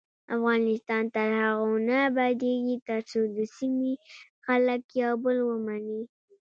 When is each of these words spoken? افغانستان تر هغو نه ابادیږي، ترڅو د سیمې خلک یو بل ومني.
افغانستان 0.35 1.03
تر 1.15 1.27
هغو 1.41 1.69
نه 1.87 1.95
ابادیږي، 2.09 2.75
ترڅو 2.87 3.19
د 3.35 3.37
سیمې 3.57 3.93
خلک 4.45 4.81
یو 5.01 5.11
بل 5.23 5.37
ومني. 5.49 6.01